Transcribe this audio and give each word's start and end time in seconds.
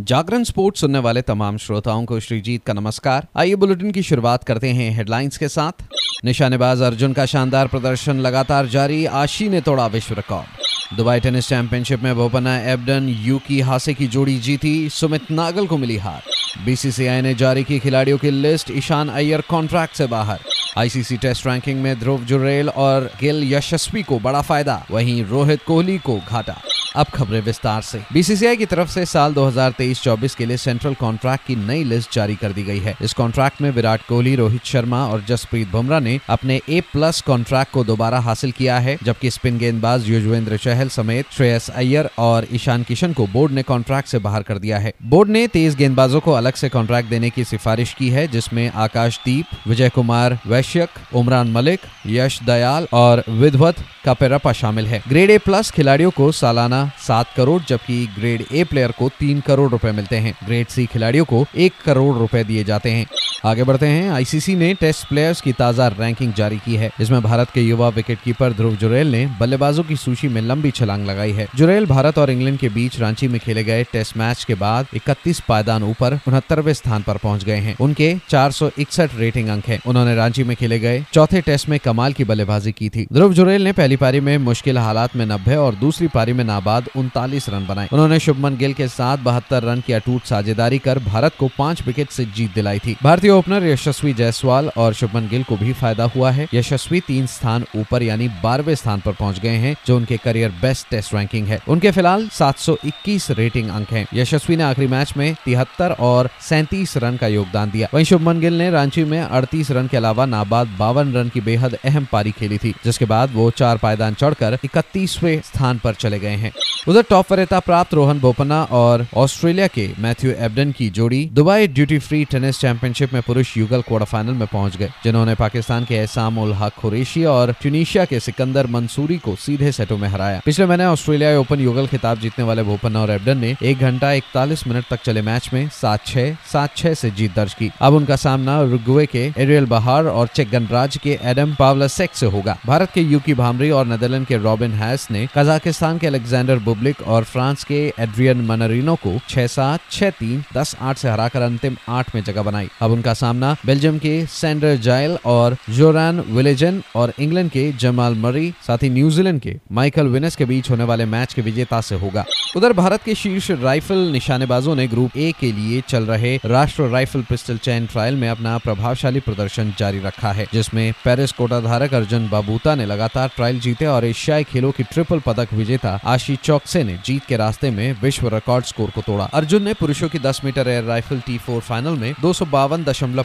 जागरण 0.00 0.42
sports 0.44 0.80
सुनने 0.80 0.98
वाले 0.98 1.22
तमाम 1.22 1.56
श्रोताओं 1.56 2.04
को 2.04 2.18
श्रीजीत 2.20 2.64
का 2.64 2.72
नमस्कार। 2.72 3.26
आइए 3.36 3.54
बुलेटिन 3.54 3.90
की 3.90 4.02
शुरुआत 4.02 4.44
करते 4.44 4.68
हैं 4.68 4.90
हेडलाइंस 4.90 5.38
के 5.38 5.48
साथ। 5.48 5.84
निशानेबाज 6.24 6.80
अर्जुन 6.80 7.12
का 7.12 7.26
शानदार 7.26 7.66
प्रदर्शन 7.66 8.16
लगातार 8.16 8.66
जारी। 8.66 9.04
आशी 9.06 9.48
ने 9.48 9.60
तोड़ा 9.60 9.86
विश्व 9.86 10.14
रिकॉर्ड। 10.14 10.96
दुबई 10.96 11.20
टेनिस 11.20 11.48
चैंपियनशिप 11.48 12.02
में 12.02 12.16
बोपन्ना 12.16 12.58
एबडन 12.72 13.08
यूकी 13.08 13.60
हासे 13.60 13.94
की 13.94 14.06
जोड़ी 14.06 14.38
जीती। 14.38 14.88
सुमित 14.88 15.30
नागल 15.30 15.66
को 15.66 15.76
मिली 15.76 15.96
हार। 15.96 16.22
बीसीसीआई 16.64 17.20
ने 17.20 17.34
जारी 17.34 17.64
की 17.64 17.78
खिलाड़ियों 17.78 18.18
की 18.18 18.30
लिस्ट। 18.30 18.70
ईशान 18.70 19.08
अय्यर 19.08 19.40
कॉन्ट्रैक्ट 19.40 19.96
से 19.96 20.06
बाहर। 20.06 20.40
आईसीसी 20.78 21.16
टेस्ट 21.16 21.46
रैंकिंग 21.46 21.82
में 21.82 21.98
ध्रुव 22.00 22.24
जुरेल 22.24 22.68
और 22.68 23.10
गिल 23.20 23.52
यशस्वी 23.54 24.02
को 24.02 24.18
बड़ा 24.18 24.42
फ़ायदा। 24.42 24.84
वहीं 24.90 25.24
रोहित 25.24 25.62
कोहली 25.62 25.98
को 25.98 26.20
घाटा। 26.28 26.60
अब 26.96 27.06
खबरें 27.06 27.40
विस्तार 27.40 27.82
से। 27.82 28.02
बीसीसीआई 28.12 28.56
की 28.56 28.66
तरफ़ 28.66 28.88
से 28.88 29.06
साल 29.06 29.34
2023-24 29.34 30.34
के 30.34 30.46
लिए 30.46 30.56
सेंट्रल 30.56 30.94
कॉन्ट्रैक्ट 30.94 31.46
की 31.46 31.56
नई 31.56 31.84
लिस्ट 31.84 32.14
जारी 32.14 32.36
कर 32.36 32.52
दी 32.52 32.62
गई 32.62 32.78
है। 32.78 32.96
इस 33.02 33.12
कॉन्ट्रैक्ट 33.12 33.62
में 33.62 33.70
विराट 33.70 34.00
कोहली, 34.08 34.36
रोहित 34.36 34.64
शर्मा 34.64 35.06
और 35.06 35.24
जसप्रीत 35.28 35.70
बुमराह 35.70 36.00
ने 36.00 36.18
अपने 36.28 36.60
ए 36.68 36.80
प्लस 36.80 37.20
कॉन्ट्रैक्ट 37.20 37.72
को 37.72 37.84
दोबारा 37.84 38.18
हासिल 38.18 38.52
किया 38.52 38.78
है, 38.78 38.98
जबकि 39.02 39.30
स्पिन 39.30 39.58
गेंदबाज 39.58 40.08
युजवेंद्र 40.08 40.56
चहल 40.56 40.88
समेत 40.88 41.26
श्रेयस 41.32 41.68
अय्यर 41.70 42.10
और 42.18 42.46
ईशान 42.52 42.82
किशन 42.82 43.12
को 43.12 43.26
बोर्ड 43.26 43.52
ने 43.52 43.62
कॉन्ट्रैक्ट 43.62 44.08
से 44.08 44.18
बाहर 44.18 44.42
कर 44.42 44.58
दिया 44.58 44.78
है। 44.78 44.92
बोर्ड 45.02 45.30
ने 45.30 45.46
तेज 45.46 45.74
गेंदबाजों 45.74 46.20
को 46.20 46.32
अलग 46.32 46.54
से 46.54 46.68
कॉन्ट्रैक्ट 46.68 47.10
देने 47.10 47.30
की 47.30 47.44
सिफारिश 47.44 47.94
की 47.94 48.08
है, 48.08 48.28
जिसमें 48.28 48.70
आकाशदीप 48.70 49.46
विजय 49.68 49.88
कुमार 49.88 50.38
वैश्यक, 50.46 50.88
उमरान 51.14 51.52
मलिक, 51.52 51.80
यश 52.06 52.42
दयाल 52.42 52.86
और 52.92 53.24
विधवत 53.28 53.74
कपेरपा 54.08 54.52
शामिल 54.52 54.86
है। 54.86 55.02
ग्रेड 55.08 55.30
ए 55.30 55.38
प्लस 55.38 55.70
खिलाड़ियों 55.70 56.10
को 56.10 56.32
सालाना 56.32 56.83
सात 56.98 57.32
करोड़, 57.36 57.60
जबकि 57.68 58.06
ग्रेड 58.18 58.44
ए 58.52 58.64
प्लेयर 58.64 58.90
को 58.90 59.08
तीन 59.20 59.40
करोड़ 59.40 59.70
रुपए 59.70 59.92
मिलते 59.92 60.16
हैं। 60.16 60.34
ग्रेड 60.46 60.66
सी 60.66 60.86
खिलाड़ियों 60.86 61.24
को 61.24 61.44
एक 61.56 61.72
करोड़ 61.84 62.16
रुपए 62.16 62.44
दिए 62.44 62.64
जाते 62.64 62.90
हैं। 62.90 63.06
आगे 63.46 63.64
बढ़ते 63.64 63.86
हैं। 63.86 64.10
आईसीसी 64.10 64.54
ने 64.54 64.72
टेस्ट 64.74 65.08
प्लेयर्स 65.08 65.40
की 65.40 65.52
ताज़ा 65.52 65.86
रैंकिंग 65.88 66.32
जारी 66.32 66.58
की 66.58 66.76
है 66.76 66.90
इसमें 67.00 67.20
भारत 67.22 67.50
के 67.50 67.60
युवा 67.60 67.88
विकेटकीपर 67.88 68.52
ध्रुव 68.52 68.76
जुरेल 68.76 69.10
ने 69.12 69.26
बल्लेबाजों 69.40 69.82
की 69.84 69.96
सूची 69.96 70.28
में 70.28 70.40
लंबी 70.42 70.70
छलांग 70.70 71.06
लगाई 71.06 71.32
है। 71.32 71.46
जुरेल 71.56 71.86
भारत 71.86 72.18
और 72.18 72.30
इंग्लैंड 72.30 72.58
के 72.58 72.68
बीच 72.68 72.98
रांची 73.00 73.28
में 73.28 73.38
खेले 73.40 73.64
गए 73.64 73.84
टेस्ट 73.84 74.16
मैच 74.16 74.44
के 74.44 74.54
बाद 74.54 74.86
इकतीस 74.94 75.40
पायदान 75.40 75.82
ऊपर 75.82 76.18
उनहत्तरवे 76.28 76.74
स्थान 76.74 77.02
पर 77.02 77.16
पहुँच 77.16 77.44
गए 77.44 77.56
हैं। 77.56 77.76
उनके 77.80 78.14
चार 78.28 78.50
सौ 78.50 78.70
इकसठ 78.78 79.14
रेटिंग 79.14 79.48
अंक 79.48 79.66
है। 79.66 79.78
उन्होंने 79.86 80.14
रांची 80.14 80.44
में 80.44 80.56
खेले 80.56 80.78
गए 80.78 81.04
चौथे 81.12 81.40
टेस्ट 81.40 81.68
में 81.68 81.78
कमाल 81.78 82.12
की 82.12 82.24
बल्लेबाजी 82.24 82.72
की 82.72 82.88
थी। 82.88 83.06
ध्रुव 83.12 83.34
जुरेल 83.34 83.64
ने 83.64 83.72
पहली 83.72 83.96
पारी 83.96 84.20
में 84.20 84.36
मुश्किल 84.38 84.78
हालात 84.78 85.16
में 85.16 85.26
नब्बे 85.26 85.56
और 85.56 85.74
दूसरी 85.74 86.08
पारी 86.08 86.32
में 86.32 86.44
नाबाद 86.44 86.73
उनतालीस 86.96 87.48
रन 87.48 87.66
बनाए। 87.66 87.88
उन्होंने 87.92 88.18
शुभमन 88.18 88.56
गिल 88.56 88.72
के 88.72 88.88
साथ 88.88 89.18
बहत्तर 89.18 89.62
रन 89.62 89.80
की 89.80 89.92
अटूट 89.92 90.22
साझेदारी 90.22 90.78
कर 90.78 90.98
भारत 90.98 91.32
को 91.38 91.48
पाँच 91.58 91.86
विकेट 91.86 92.10
से 92.10 92.24
जीत 92.24 92.54
दिलाई 92.54 92.78
थी। 92.78 92.96
भारतीय 93.02 93.30
ओपनर 93.30 93.66
यशस्वी 93.66 94.14
जायसवाल 94.14 94.70
और 94.76 94.94
शुभमन 94.94 95.28
गिल 95.28 95.42
को 95.42 95.56
भी 95.56 95.72
फ़ायदा 95.72 96.04
हुआ 96.04 96.30
है। 96.30 96.48
यशस्वी 96.54 97.00
तीन 97.00 97.26
स्थान 97.26 97.64
ऊपर 97.76 98.02
यानी 98.02 98.28
बारहवें 98.28 98.74
स्थान 98.74 99.00
पर 99.00 99.12
पहुँच 99.12 99.38
गए 99.38 99.48
हैं, 99.48 99.76
जो 99.86 99.96
उनके 99.96 100.16
करियर 100.16 100.50
बेस्ट 100.50 100.88
टेस्ट 100.90 101.14
रैंकिंग 101.14 101.46
है। 101.46 101.60
उनके 101.68 101.90
फ़िलहाल 101.90 102.28
721 102.28 103.30
रेटिंग 103.30 103.70
अंक 103.70 103.90
हैं। 103.90 104.06
यशस्वी 104.14 104.56
ने 104.56 104.62
आखिरी 104.62 104.86
मैच 104.86 105.14
में 105.16 105.34
तिहत्तर 105.44 105.96
और 106.00 106.30
सैंतीस 106.40 106.96
रन 106.96 107.16
का 107.16 107.26
योगदान 107.26 107.70
दिया। 107.70 107.88
वहीं 107.94 108.04
शुभमन 108.04 108.40
गिल 108.40 108.58
ने 108.58 108.70
रांची 108.70 109.04
में 109.04 109.20
अड़तीस 109.20 109.70
रन 109.70 109.86
के 109.86 109.96
अलावा 109.96 110.26
नाबाद 110.26 110.76
बावन 110.78 111.12
रन 111.12 111.28
की 111.28 111.40
बेहद 111.40 111.78
अहम 111.84 112.06
पारी 112.12 112.30
खेली 112.30 112.58
थी, 112.58 112.74
जिसके 112.84 113.04
बाद 113.04 113.30
वो 113.34 113.50
चार 113.50 113.76
पायदान 113.76 114.14
चढ़कर 114.14 114.58
इकतीसवे 114.64 115.42
स्थान 115.44 115.78
पर 115.78 115.94
चले 115.94 116.18
गए 116.18 116.36
हैं। 116.36 116.52
उधर 116.88 117.02
टॉप 117.10 117.30
वरीयता 117.32 117.58
प्राप्त 117.60 117.94
रोहन 117.94 118.18
बोपन्ना 118.20 118.62
और 118.72 119.06
ऑस्ट्रेलिया 119.16 119.66
के 119.66 119.88
मैथ्यू 119.98 120.30
एबडन 120.38 120.72
की 120.72 120.88
जोड़ी 120.90 121.24
Dubai 121.32 121.66
duty 121.68 121.98
free 121.98 122.24
tennis 122.24 122.58
championship 122.60 123.12
में 123.14 123.22
पुरुष 123.22 123.56
युगल 123.56 123.82
क्वार्टर 123.82 124.06
फाइनल 124.06 124.32
में 124.32 124.46
पहुँच 124.46 124.76
गए, 124.76 124.90
जिन्होंने 125.04 125.34
पाकिस्तान 125.34 125.84
के 125.84 125.94
एहसाम 125.94 126.38
उल 126.38 126.52
हक 126.54 126.72
खुरेशी 126.72 127.24
और 127.26 127.52
ट्यूनिशिया 127.60 128.04
के 128.04 128.20
सिकंदर 128.20 128.66
मंसूरी 128.66 129.16
को 129.18 129.34
सीधे 129.36 129.72
सेटों 129.72 129.98
में 129.98 130.08
हराया। 130.08 130.40
पिछले 130.44 130.66
महीने 130.66 130.86
ऑस्ट्रेलिया 130.86 131.38
ओपन 131.40 131.60
युगल 131.60 131.86
खिताब 131.86 132.20
जीतने 132.20 132.44
वाले 132.44 132.62
बोपन्ना 132.62 133.00
और 133.00 133.10
एबडन 133.10 133.38
ने 133.38 133.54
एक 133.62 133.78
घंटा 133.80 134.12
इकतालीस 134.12 134.66
मिनट 134.66 134.84
तक 134.90 135.02
चले 135.04 135.22
मैच 135.22 135.48
में 135.52 135.68
सात 135.72 136.06
छह 136.06 136.34
सात 136.52 136.76
छह 136.76 136.94
से 136.94 137.10
जीत 137.12 137.34
दर्ज 137.36 137.54
की। 137.54 137.70
अब 137.80 137.94
उनका 137.94 138.16
सामना 138.16 138.60
रुगवे 138.62 139.06
के 139.06 139.24
एरियल 139.38 139.66
बहार 139.66 140.06
और 140.06 140.26
चेक 140.26 140.50
गणराज 140.50 140.96
के 140.96 141.18
एडम 141.22 141.54
पावलासेक 141.54 142.14
से 142.14 142.26
होगा। 142.26 142.58
भारत 142.66 142.90
के 142.94 143.00
यूकी 143.02 143.34
भामरी 143.34 143.70
और 143.70 143.86
नेदरलैंड 143.86 144.26
के 144.26 144.36
रॉबिन 144.38 144.72
हैस 144.74 145.08
ने 145.10 145.26
कजाकिस्तान 145.36 145.98
के 145.98 146.06
अलेक्जेंडर 146.06 146.43
बुब्लिक 146.64 147.02
और 147.02 147.24
फ्रांस 147.24 147.64
के 147.64 147.80
एड्रियन 148.00 148.40
मनरिनो 148.40 148.94
को 148.96 149.18
छह 149.28 149.46
सात, 149.46 149.80
छह 149.90 150.10
तीन, 150.10 150.44
दस 150.54 150.74
आठ 150.80 150.96
से 150.96 151.08
हराकर 151.08 151.42
अंतिम 151.42 151.76
आठ 151.88 152.14
में 152.14 152.22
जगह 152.24 152.42
बनाई। 152.42 152.68
अब 152.80 152.90
उनका 152.90 153.14
सामना 153.14 153.56
बेल्जियम 153.66 153.98
के 153.98 154.14
सैंडर 154.26 154.76
जाइल 154.76 155.18
और 155.24 155.56
जोरान 155.70 156.20
विलेजन 156.28 156.82
और 156.96 157.12
इंग्लैंड 157.18 157.50
के 157.50 157.70
जमाल 157.72 158.14
मरी 158.14 158.52
साथ 158.66 158.82
ही 158.82 158.90
न्यूजीलैंड 158.90 159.40
के 159.40 159.56
माइकल 159.72 160.06
विनस 160.06 160.36
के 160.36 160.44
बीच 160.44 160.70
होने 160.70 160.84
वाले 160.84 161.04
मैच 161.06 161.34
के 161.34 161.42
विजेता 161.42 161.80
से 161.80 161.94
होगा। 161.94 162.24
उधर 162.56 162.72
भारत 162.72 163.02
के 163.02 163.14
शीर्ष 163.14 163.50
राइफल 163.50 163.98
निशानेबाजों 164.12 164.74
ने 164.76 164.86
ग्रुप 164.88 165.16
ए 165.16 165.32
के 165.40 165.52
लिए 165.52 165.80
चल 165.88 166.04
रहे 166.04 166.36
राष्ट्र 166.46 166.88
राइफल 166.88 167.22
पिस्टल 167.22 167.56
चैन 167.58 167.86
ट्रायल 167.86 168.16
में 168.16 168.28
अपना 168.28 168.56
प्रभावशाली 168.58 169.20
प्रदर्शन 169.20 169.74
जारी 169.78 169.98
रखा 169.98 170.32
है, 170.32 170.46
जिसमें 170.52 170.92
पेरिस 171.04 171.32
कोटा 171.32 171.60
धारक 171.60 171.94
अर्जुन 171.94 172.28
बाबूता 172.28 172.74
ने 172.74 172.86
लगातार 172.86 173.30
ट्रायल 173.36 173.60
जीते 173.60 173.86
और 173.86 174.04
एशियाई 174.04 174.44
खेलों 174.44 174.70
की 174.72 174.82
ट्रिपल 174.82 175.20
पदक 175.20 175.52
विजेता 175.54 175.98
आशी 176.04 176.33
चौकसे 176.36 176.84
ने 176.84 176.98
जीत 177.04 177.24
के 177.24 177.36
रास्ते 177.36 177.70
में 177.70 177.96
विश्व 178.02 178.28
रिकॉर्ड 178.28 178.64
स्कोर 178.64 178.90
को 178.90 179.00
तोड़ा। 179.00 179.24
अर्जुन 179.24 179.62
ने 179.62 179.74
पुरुषों 179.74 180.08
की 180.08 180.18
10 180.18 180.40
meter 180.44 180.68
air 180.68 180.84
rifle 180.84 181.20
T 181.20 181.38
four 181.38 181.60
final 181.60 181.90
में 181.90 182.14
दो 182.20 182.32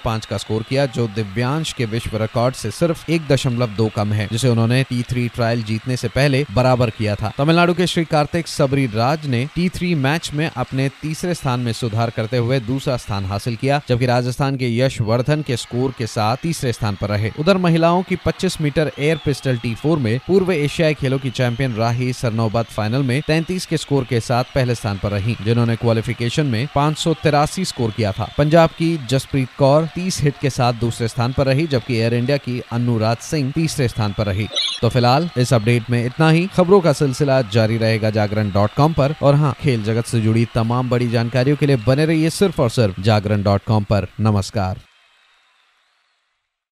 का 0.07 0.37
स्कोर 0.37 0.63
किया, 0.63 0.85
जो 0.85 1.07
दिव्यांश 1.07 1.73
के 1.73 1.85
विश्व 1.85 2.17
रिकॉर्ड 2.17 2.55
से 2.55 2.71
सिर्फ़ 2.71 3.11
एक 3.11 3.27
दशमलव 3.27 3.67
दो 3.67 3.89
कम 3.95 4.13
है, 4.13 4.27
जिसे 4.31 4.49
उन्होंने 4.49 4.83
टी 4.83 5.01
थ्री 5.01 5.27
ट्रायल 5.27 5.63
जीतने 5.63 5.97
से 5.97 6.07
पहले 6.07 6.45
बराबर 6.51 6.89
किया 6.89 7.15
था। 7.15 7.31
तमिलनाडु 7.37 7.73
के 7.73 7.87
श्री 7.87 8.05
कार्तिक 8.05 8.47
सबरी 8.47 8.85
राज 8.85 9.25
ने 9.25 9.45
टी 9.55 9.69
थ्री 9.69 9.95
मैच 9.95 10.31
में 10.33 10.51
अपने 10.57 10.89
तीसरे 11.01 11.33
स्थान 11.33 11.59
में 11.59 11.73
सुधार 11.73 12.09
करते 12.09 12.37
हुए 12.37 12.59
दूसरा 12.59 12.97
स्थान 12.97 13.25
हासिल 13.25 13.55
किया, 13.55 13.81
जबकि 13.89 14.05
राजस्थान 14.05 14.57
के 14.57 14.77
यश 14.77 15.01
वर्धन 15.01 15.41
के 15.41 15.57
स्कोर 15.57 15.93
के 15.97 16.07
साथ 16.07 16.37
तीसरे 16.37 16.73
स्थान 16.73 16.95
पर 16.95 17.09
रहे। 17.09 17.31
उधर 17.39 17.57
महिलाओं 17.57 18.03
की 18.03 18.15
25 18.15 18.61
meter 18.61 18.91
air 18.99 19.17
pistol 19.25 19.57
T 19.57 19.75
four 19.75 19.97
में 19.97 20.19
पूर्व 20.27 20.51
एशियाई 20.51 20.93
खेलों 20.93 21.19
की 21.19 21.29
चैंपियन 21.29 21.73
राही 21.73 22.13
सरनोबत 22.13 22.65
फाइनल 22.99 23.07
में 23.07 23.21
33 23.21 23.65
के 23.65 23.77
स्कोर 23.77 24.03
के 24.03 24.19
साथ 24.19 24.43
पहले 24.55 24.75
स्थान 24.75 24.97
पर 24.97 25.09
रही, 25.09 25.35
जिन्होंने 25.45 25.75
क्वालिफिकेशन 25.75 26.45
में 26.45 26.67
पाँच 26.75 26.97
सौ 26.97 27.13
तिरासी 27.13 27.65
स्कोर 27.65 27.91
किया 27.91 28.11
था। 28.11 28.29
पंजाब 28.37 28.69
की 28.69 28.97
जसप्रीत 29.09 29.49
कौर 29.57 29.85
तीस 29.95 30.21
हिट 30.21 30.33
के 30.41 30.49
साथ 30.49 30.73
दूसरे 30.73 31.07
स्थान 31.07 31.33
पर 31.33 31.45
रही, 31.45 31.67
जबकि 31.67 31.95
एयर 31.95 32.13
इंडिया 32.13 32.37
की 32.37 32.61
अनुराज 32.71 33.17
सिंह 33.17 33.51
तीसरे 33.51 33.87
स्थान 33.87 34.13
पर 34.17 34.25
रही। 34.25 34.47
तो 34.81 34.89
फ़िलहाल, 34.89 35.29
इस 35.37 35.53
अपडेट 35.53 35.89
में 35.89 36.05
इतना 36.05 36.29
ही। 36.29 36.47
खबरों 36.47 36.81
का 36.81 36.93
सिलसिला 36.93 37.41
जारी 37.41 37.77
रहेगा 37.77 38.09
जागरण 38.09 38.51
डॉट 38.51 38.73
कॉम 38.77 38.93
पर। 38.93 39.15
और 39.21 39.35
हाँ 39.35 39.55
खेल 39.61 39.83
जगत 39.83 40.05
से 40.05 40.21
जुड़ी 40.21 40.45
तमाम 40.55 40.89
बड़ी 40.89 41.09
जानकारियों 41.09 41.57
के 41.57 41.65
लिए 41.65 41.75
बने 41.75 42.05
रहिए 42.05 42.29
सिर्फ़ 42.29 42.61
और 42.61 42.69
सिर्फ़ 42.69 43.01
जागरण 43.01 43.43
डॉट 43.43 43.61
कॉम 43.67 43.83
पर। 43.83 44.07
नमस्कार। 44.19 44.88